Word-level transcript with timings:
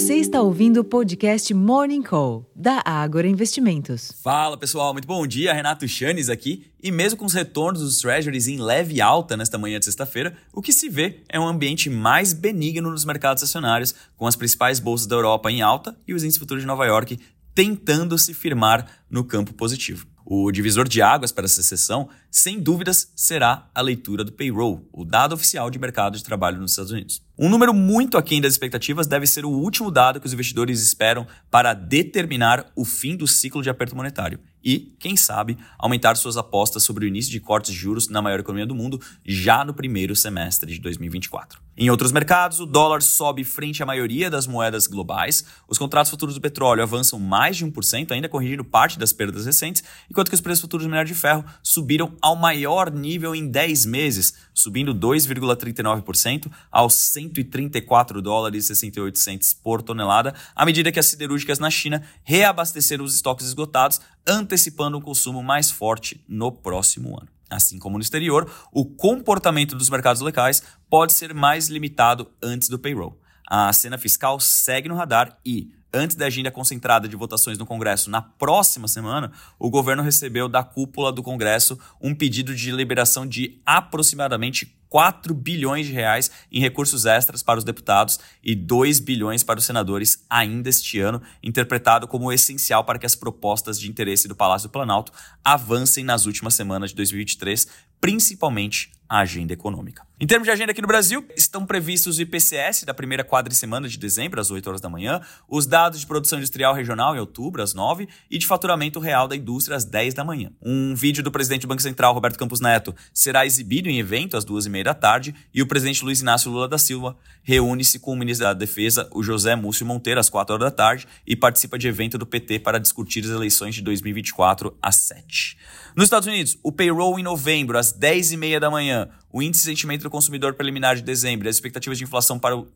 Você 0.00 0.14
está 0.14 0.40
ouvindo 0.40 0.80
o 0.80 0.84
podcast 0.84 1.52
Morning 1.52 2.00
Call, 2.00 2.50
da 2.56 2.82
Ágora 2.86 3.28
Investimentos. 3.28 4.10
Fala 4.22 4.56
pessoal, 4.56 4.94
muito 4.94 5.06
bom 5.06 5.26
dia. 5.26 5.52
Renato 5.52 5.86
Chanes 5.86 6.30
aqui. 6.30 6.64
E 6.82 6.90
mesmo 6.90 7.18
com 7.18 7.26
os 7.26 7.34
retornos 7.34 7.82
dos 7.82 7.98
treasuries 7.98 8.48
em 8.48 8.56
leve 8.56 9.02
alta 9.02 9.36
nesta 9.36 9.58
manhã 9.58 9.78
de 9.78 9.84
sexta-feira, 9.84 10.34
o 10.54 10.62
que 10.62 10.72
se 10.72 10.88
vê 10.88 11.20
é 11.28 11.38
um 11.38 11.46
ambiente 11.46 11.90
mais 11.90 12.32
benigno 12.32 12.90
nos 12.90 13.04
mercados 13.04 13.42
acionários, 13.42 13.94
com 14.16 14.26
as 14.26 14.34
principais 14.34 14.80
bolsas 14.80 15.06
da 15.06 15.16
Europa 15.16 15.52
em 15.52 15.60
alta 15.60 15.94
e 16.08 16.14
os 16.14 16.24
índices 16.24 16.38
futuros 16.38 16.62
de 16.62 16.66
Nova 16.66 16.86
York 16.86 17.18
tentando 17.54 18.16
se 18.16 18.32
firmar 18.32 18.86
no 19.10 19.22
campo 19.22 19.52
positivo. 19.52 20.06
O 20.32 20.52
divisor 20.52 20.86
de 20.86 21.02
águas 21.02 21.32
para 21.32 21.44
essa 21.44 21.60
sessão, 21.60 22.08
sem 22.30 22.60
dúvidas, 22.60 23.10
será 23.16 23.68
a 23.74 23.80
leitura 23.80 24.22
do 24.22 24.30
payroll, 24.30 24.88
o 24.92 25.04
dado 25.04 25.34
oficial 25.34 25.68
de 25.68 25.76
mercado 25.76 26.16
de 26.16 26.22
trabalho 26.22 26.60
nos 26.60 26.70
Estados 26.70 26.92
Unidos. 26.92 27.20
Um 27.36 27.48
número 27.48 27.74
muito 27.74 28.16
aquém 28.16 28.40
das 28.40 28.52
expectativas 28.52 29.08
deve 29.08 29.26
ser 29.26 29.44
o 29.44 29.50
último 29.50 29.90
dado 29.90 30.20
que 30.20 30.26
os 30.28 30.32
investidores 30.32 30.80
esperam 30.82 31.26
para 31.50 31.74
determinar 31.74 32.70
o 32.76 32.84
fim 32.84 33.16
do 33.16 33.26
ciclo 33.26 33.60
de 33.60 33.70
aperto 33.70 33.96
monetário 33.96 34.38
e, 34.64 34.94
quem 34.98 35.16
sabe, 35.16 35.58
aumentar 35.78 36.16
suas 36.16 36.36
apostas 36.36 36.82
sobre 36.82 37.04
o 37.04 37.08
início 37.08 37.30
de 37.30 37.40
cortes 37.40 37.72
de 37.72 37.78
juros 37.78 38.08
na 38.08 38.22
maior 38.22 38.40
economia 38.40 38.66
do 38.66 38.74
mundo 38.74 39.00
já 39.24 39.64
no 39.64 39.74
primeiro 39.74 40.14
semestre 40.14 40.72
de 40.72 40.80
2024. 40.80 41.60
Em 41.76 41.88
outros 41.88 42.12
mercados, 42.12 42.60
o 42.60 42.66
dólar 42.66 43.00
sobe 43.00 43.42
frente 43.42 43.82
à 43.82 43.86
maioria 43.86 44.28
das 44.28 44.46
moedas 44.46 44.86
globais, 44.86 45.46
os 45.66 45.78
contratos 45.78 46.10
futuros 46.10 46.34
do 46.34 46.40
petróleo 46.40 46.82
avançam 46.82 47.18
mais 47.18 47.56
de 47.56 47.64
1%, 47.64 48.10
ainda 48.10 48.28
corrigindo 48.28 48.62
parte 48.62 48.98
das 48.98 49.14
perdas 49.14 49.46
recentes, 49.46 49.82
enquanto 50.10 50.28
que 50.28 50.34
os 50.34 50.42
preços 50.42 50.60
futuros 50.60 50.84
do 50.84 50.90
minério 50.90 51.10
de 51.10 51.18
ferro 51.18 51.42
subiram 51.62 52.12
ao 52.20 52.36
maior 52.36 52.90
nível 52.90 53.34
em 53.34 53.48
10 53.48 53.86
meses, 53.86 54.34
subindo 54.52 54.94
2,39% 54.94 56.50
aos 56.70 56.92
134 56.94 58.20
dólares 58.20 58.64
e 58.64 58.66
68 58.68 59.18
centes 59.18 59.54
por 59.54 59.80
tonelada, 59.80 60.34
à 60.54 60.66
medida 60.66 60.92
que 60.92 60.98
as 60.98 61.06
siderúrgicas 61.06 61.58
na 61.58 61.70
China 61.70 62.02
reabasteceram 62.22 63.04
os 63.04 63.14
estoques 63.14 63.46
esgotados, 63.46 64.02
antecipando 64.26 64.98
um 64.98 65.00
consumo 65.00 65.42
mais 65.42 65.70
forte 65.70 66.24
no 66.28 66.52
próximo 66.52 67.16
ano. 67.18 67.28
Assim 67.50 67.78
como 67.78 67.98
no 67.98 68.02
exterior, 68.02 68.48
o 68.72 68.84
comportamento 68.84 69.74
dos 69.74 69.90
mercados 69.90 70.22
locais 70.22 70.62
pode 70.88 71.12
ser 71.12 71.34
mais 71.34 71.68
limitado 71.68 72.30
antes 72.40 72.68
do 72.68 72.78
payroll. 72.78 73.18
A 73.46 73.72
cena 73.72 73.98
fiscal 73.98 74.38
segue 74.38 74.88
no 74.88 74.94
radar 74.94 75.36
e, 75.44 75.72
antes 75.92 76.14
da 76.14 76.26
agenda 76.26 76.52
concentrada 76.52 77.08
de 77.08 77.16
votações 77.16 77.58
no 77.58 77.66
Congresso 77.66 78.08
na 78.08 78.22
próxima 78.22 78.86
semana, 78.86 79.32
o 79.58 79.68
governo 79.68 80.04
recebeu 80.04 80.48
da 80.48 80.62
cúpula 80.62 81.12
do 81.12 81.24
Congresso 81.24 81.76
um 82.00 82.14
pedido 82.14 82.54
de 82.54 82.70
liberação 82.70 83.26
de 83.26 83.60
aproximadamente 83.66 84.79
4 84.90 85.32
bilhões 85.32 85.86
de 85.86 85.92
reais 85.92 86.30
em 86.50 86.60
recursos 86.60 87.06
extras 87.06 87.42
para 87.42 87.58
os 87.58 87.64
deputados 87.64 88.18
e 88.42 88.54
2 88.54 88.98
bilhões 88.98 89.42
para 89.42 89.58
os 89.58 89.64
senadores 89.64 90.26
ainda 90.28 90.68
este 90.68 90.98
ano, 91.00 91.22
interpretado 91.42 92.08
como 92.08 92.32
essencial 92.32 92.84
para 92.84 92.98
que 92.98 93.06
as 93.06 93.14
propostas 93.14 93.80
de 93.80 93.88
interesse 93.88 94.28
do 94.28 94.34
Palácio 94.34 94.68
do 94.68 94.72
Planalto 94.72 95.12
avancem 95.44 96.04
nas 96.04 96.26
últimas 96.26 96.54
semanas 96.54 96.90
de 96.90 96.96
2023, 96.96 97.68
principalmente 98.00 98.90
a 99.10 99.18
agenda 99.18 99.52
econômica. 99.52 100.06
Em 100.20 100.26
termos 100.26 100.46
de 100.46 100.52
agenda 100.52 100.70
aqui 100.70 100.80
no 100.80 100.86
Brasil, 100.86 101.26
estão 101.36 101.66
previstos 101.66 102.18
o 102.18 102.22
IPCS 102.22 102.84
da 102.84 102.94
primeira 102.94 103.24
quadricemana 103.24 103.88
de 103.88 103.98
dezembro, 103.98 104.40
às 104.40 104.52
8 104.52 104.68
horas 104.68 104.80
da 104.80 104.88
manhã, 104.88 105.20
os 105.48 105.66
dados 105.66 105.98
de 105.98 106.06
produção 106.06 106.38
industrial 106.38 106.74
regional 106.74 107.16
em 107.16 107.18
outubro, 107.18 107.60
às 107.60 107.74
9, 107.74 108.06
e 108.30 108.38
de 108.38 108.46
faturamento 108.46 109.00
real 109.00 109.26
da 109.26 109.34
indústria, 109.34 109.76
às 109.76 109.84
10 109.84 110.14
da 110.14 110.22
manhã. 110.22 110.52
Um 110.62 110.94
vídeo 110.94 111.24
do 111.24 111.32
presidente 111.32 111.62
do 111.62 111.68
Banco 111.68 111.82
Central, 111.82 112.14
Roberto 112.14 112.38
Campos 112.38 112.60
Neto, 112.60 112.94
será 113.12 113.44
exibido 113.44 113.88
em 113.88 113.98
evento 113.98 114.36
às 114.36 114.44
2h30 114.44 114.84
da 114.84 114.94
tarde, 114.94 115.34
e 115.52 115.60
o 115.60 115.66
presidente 115.66 116.04
Luiz 116.04 116.20
Inácio 116.20 116.50
Lula 116.52 116.68
da 116.68 116.78
Silva 116.78 117.16
reúne-se 117.42 117.98
com 117.98 118.12
o 118.12 118.16
ministro 118.16 118.46
da 118.46 118.52
Defesa, 118.52 119.08
o 119.10 119.24
José 119.24 119.56
Múcio 119.56 119.84
Monteiro, 119.84 120.20
às 120.20 120.28
4 120.28 120.54
horas 120.54 120.66
da 120.66 120.70
tarde, 120.70 121.08
e 121.26 121.34
participa 121.34 121.76
de 121.76 121.88
evento 121.88 122.16
do 122.16 122.26
PT 122.26 122.60
para 122.60 122.78
discutir 122.78 123.24
as 123.24 123.30
eleições 123.30 123.74
de 123.74 123.82
2024 123.82 124.76
às 124.80 124.96
7. 124.96 125.56
Nos 125.96 126.04
Estados 126.04 126.28
Unidos, 126.28 126.56
o 126.62 126.70
payroll 126.70 127.18
em 127.18 127.22
novembro, 127.22 127.76
às 127.76 127.89
10h30 127.92 128.58
da 128.60 128.70
manhã, 128.70 129.08
o 129.32 129.42
índice 129.42 129.62
de 129.62 129.70
sentimento 129.70 130.02
do 130.02 130.10
consumidor 130.10 130.54
preliminar 130.54 130.96
de 130.96 131.02
dezembro 131.02 131.46
e 131.46 131.48
as 131.48 131.56
expectativas 131.56 131.98
de 131.98 132.04
inflação 132.04 132.38
para 132.38 132.56
1 132.56 132.66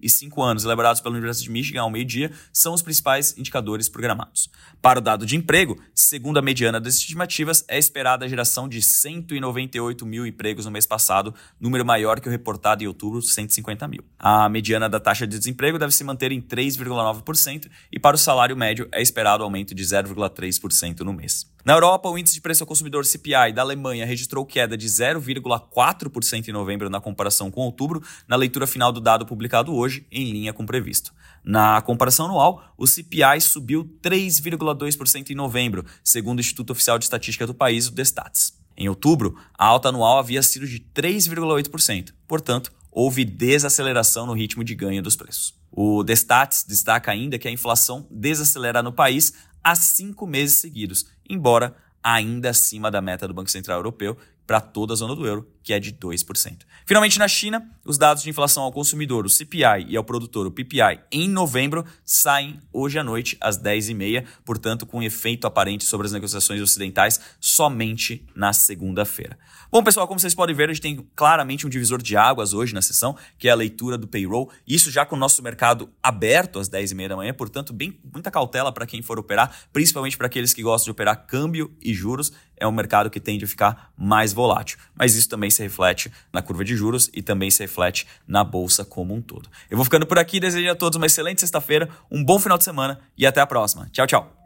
e 0.00 0.08
5 0.08 0.42
anos 0.42 0.64
elaborados 0.64 1.00
pela 1.00 1.14
Universidade 1.14 1.44
de 1.44 1.50
Michigan 1.50 1.82
ao 1.82 1.90
meio-dia 1.90 2.30
são 2.52 2.72
os 2.72 2.82
principais 2.82 3.36
indicadores 3.36 3.88
programados. 3.88 4.48
Para 4.80 4.98
o 4.98 5.02
dado 5.02 5.26
de 5.26 5.36
emprego, 5.36 5.80
segundo 5.94 6.38
a 6.38 6.42
mediana 6.42 6.80
das 6.80 6.94
estimativas, 6.96 7.64
é 7.66 7.78
esperada 7.78 8.24
a 8.24 8.28
geração 8.28 8.68
de 8.68 8.80
198 8.80 10.06
mil 10.06 10.26
empregos 10.26 10.66
no 10.66 10.70
mês 10.70 10.86
passado, 10.86 11.34
número 11.60 11.84
maior 11.84 12.20
que 12.20 12.28
o 12.28 12.30
reportado 12.30 12.84
em 12.84 12.86
outubro, 12.86 13.20
150 13.20 13.88
mil. 13.88 14.04
A 14.18 14.48
mediana 14.48 14.88
da 14.88 15.00
taxa 15.00 15.26
de 15.26 15.38
desemprego 15.38 15.78
deve 15.78 15.92
se 15.92 16.04
manter 16.04 16.30
em 16.30 16.40
3,9% 16.40 17.68
e 17.90 17.98
para 17.98 18.14
o 18.14 18.18
salário 18.18 18.56
médio 18.56 18.88
é 18.92 19.02
esperado 19.02 19.42
aumento 19.42 19.74
de 19.74 19.82
0,3% 19.82 21.00
no 21.00 21.12
mês. 21.12 21.52
Na 21.64 21.72
Europa, 21.72 22.10
o 22.10 22.18
índice 22.18 22.34
de 22.34 22.42
preço 22.42 22.62
ao 22.62 22.66
consumidor 22.66 23.06
CPI 23.06 23.52
da 23.54 23.62
Alemanha 23.62 24.04
registrou 24.04 24.44
queda 24.44 24.76
de 24.76 24.86
0,4% 24.86 26.03
em 26.48 26.52
novembro 26.52 26.90
na 26.90 27.00
comparação 27.00 27.50
com 27.50 27.62
outubro, 27.62 28.02
na 28.26 28.36
leitura 28.36 28.66
final 28.66 28.92
do 28.92 29.00
dado 29.00 29.26
publicado 29.26 29.74
hoje, 29.74 30.06
em 30.10 30.30
linha 30.30 30.52
com 30.52 30.62
o 30.62 30.66
previsto. 30.66 31.12
Na 31.44 31.80
comparação 31.82 32.26
anual, 32.26 32.72
o 32.76 32.86
CPI 32.86 33.40
subiu 33.40 33.84
3,2% 34.02 35.30
em 35.30 35.34
novembro, 35.34 35.84
segundo 36.02 36.38
o 36.38 36.40
Instituto 36.40 36.70
Oficial 36.70 36.98
de 36.98 37.04
Estatística 37.04 37.46
do 37.46 37.54
país, 37.54 37.88
o 37.88 37.92
Destats. 37.92 38.58
Em 38.76 38.88
outubro, 38.88 39.38
a 39.56 39.66
alta 39.66 39.88
anual 39.88 40.18
havia 40.18 40.42
sido 40.42 40.66
de 40.66 40.80
3,8%, 40.80 42.12
portanto, 42.26 42.72
houve 42.90 43.24
desaceleração 43.24 44.26
no 44.26 44.32
ritmo 44.32 44.64
de 44.64 44.74
ganho 44.74 45.02
dos 45.02 45.16
preços. 45.16 45.54
O 45.70 46.02
Destats 46.02 46.64
destaca 46.66 47.10
ainda 47.10 47.38
que 47.38 47.48
a 47.48 47.50
inflação 47.50 48.06
desacelera 48.10 48.82
no 48.82 48.92
país 48.92 49.34
há 49.62 49.74
cinco 49.74 50.26
meses 50.26 50.60
seguidos, 50.60 51.06
embora 51.28 51.74
ainda 52.02 52.50
acima 52.50 52.90
da 52.90 53.00
meta 53.00 53.26
do 53.26 53.34
Banco 53.34 53.50
Central 53.50 53.78
Europeu 53.78 54.16
para 54.46 54.60
toda 54.60 54.92
a 54.92 54.96
zona 54.96 55.16
do 55.16 55.26
euro, 55.26 55.48
que 55.64 55.72
é 55.72 55.80
de 55.80 55.92
2%. 55.92 56.58
Finalmente, 56.86 57.18
na 57.18 57.26
China, 57.26 57.66
os 57.84 57.96
dados 57.96 58.22
de 58.22 58.28
inflação 58.28 58.62
ao 58.62 58.70
consumidor, 58.70 59.24
o 59.24 59.30
CPI, 59.30 59.86
e 59.88 59.96
ao 59.96 60.04
produtor, 60.04 60.46
o 60.46 60.50
PPI, 60.50 61.00
em 61.10 61.28
novembro, 61.28 61.84
saem 62.04 62.60
hoje 62.70 62.98
à 62.98 63.02
noite, 63.02 63.36
às 63.40 63.58
10h30, 63.58 64.24
portanto, 64.44 64.84
com 64.84 65.02
efeito 65.02 65.46
aparente 65.46 65.84
sobre 65.84 66.06
as 66.06 66.12
negociações 66.12 66.60
ocidentais 66.60 67.18
somente 67.40 68.24
na 68.36 68.52
segunda-feira. 68.52 69.38
Bom, 69.72 69.82
pessoal, 69.82 70.06
como 70.06 70.20
vocês 70.20 70.34
podem 70.34 70.54
ver, 70.54 70.68
a 70.68 70.72
gente 70.72 70.82
tem 70.82 71.08
claramente 71.16 71.66
um 71.66 71.70
divisor 71.70 72.00
de 72.00 72.16
águas 72.16 72.52
hoje 72.52 72.74
na 72.74 72.82
sessão, 72.82 73.16
que 73.38 73.48
é 73.48 73.50
a 73.50 73.56
leitura 73.56 73.98
do 73.98 74.06
payroll, 74.06 74.50
isso 74.66 74.90
já 74.90 75.04
com 75.04 75.16
o 75.16 75.18
nosso 75.18 75.42
mercado 75.42 75.90
aberto 76.02 76.60
às 76.60 76.68
10h30 76.68 77.08
da 77.08 77.16
manhã, 77.16 77.32
portanto, 77.32 77.72
bem, 77.72 77.98
muita 78.12 78.30
cautela 78.30 78.70
para 78.70 78.86
quem 78.86 79.02
for 79.02 79.18
operar, 79.18 79.50
principalmente 79.72 80.16
para 80.16 80.26
aqueles 80.26 80.52
que 80.52 80.62
gostam 80.62 80.84
de 80.84 80.90
operar 80.90 81.26
câmbio 81.26 81.74
e 81.82 81.94
juros, 81.94 82.32
é 82.56 82.66
um 82.66 82.72
mercado 82.72 83.10
que 83.10 83.18
tende 83.18 83.44
a 83.44 83.48
ficar 83.48 83.92
mais 83.96 84.32
volátil. 84.32 84.78
Mas 84.94 85.14
isso 85.14 85.28
também 85.28 85.50
se 85.54 85.62
reflete 85.62 86.12
na 86.32 86.42
curva 86.42 86.64
de 86.64 86.76
juros 86.76 87.10
e 87.12 87.22
também 87.22 87.50
se 87.50 87.62
reflete 87.62 88.06
na 88.26 88.44
bolsa 88.44 88.84
como 88.84 89.14
um 89.14 89.22
todo. 89.22 89.48
Eu 89.70 89.76
vou 89.76 89.84
ficando 89.84 90.06
por 90.06 90.18
aqui, 90.18 90.40
desejo 90.40 90.70
a 90.70 90.74
todos 90.74 90.96
uma 90.96 91.06
excelente 91.06 91.40
sexta-feira, 91.40 91.88
um 92.10 92.24
bom 92.24 92.38
final 92.38 92.58
de 92.58 92.64
semana 92.64 93.00
e 93.16 93.26
até 93.26 93.40
a 93.40 93.46
próxima. 93.46 93.88
Tchau, 93.92 94.06
tchau. 94.06 94.43